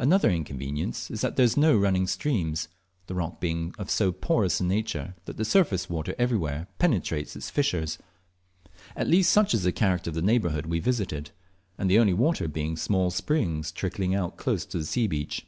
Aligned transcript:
Another 0.00 0.28
inconvenience 0.28 1.12
is 1.12 1.20
that 1.20 1.36
there 1.36 1.46
are 1.46 1.54
no 1.56 1.78
running 1.78 2.08
streams, 2.08 2.66
the 3.06 3.14
rock 3.14 3.38
being 3.38 3.72
of 3.78 3.88
so 3.88 4.10
porous 4.10 4.58
a 4.58 4.64
nature 4.64 5.14
that 5.26 5.36
the 5.36 5.44
surface 5.44 5.88
water 5.88 6.12
everywhere 6.18 6.66
penetrates 6.80 7.36
its 7.36 7.50
fissures; 7.50 7.96
at 8.96 9.06
least 9.06 9.30
such 9.32 9.54
is 9.54 9.62
the 9.62 9.70
character 9.70 10.10
of 10.10 10.14
the 10.14 10.22
neighbourhood 10.22 10.66
we 10.66 10.80
visited, 10.80 11.30
the 11.78 12.00
only 12.00 12.12
water 12.14 12.48
being 12.48 12.76
small 12.76 13.12
springs 13.12 13.70
trickling 13.70 14.12
out 14.12 14.36
close 14.36 14.66
to 14.66 14.78
the 14.78 14.84
sea 14.84 15.06
beach. 15.06 15.46